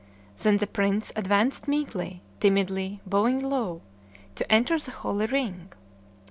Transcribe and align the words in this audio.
Then 0.37 0.57
the 0.57 0.65
prince 0.65 1.11
advanced 1.15 1.67
meekly, 1.67 2.23
timidly, 2.39 3.01
bowing 3.05 3.37
low, 3.47 3.83
to 4.33 4.51
enter 4.51 4.79
the 4.79 4.89
holy 4.89 5.27
ring. 5.27 5.69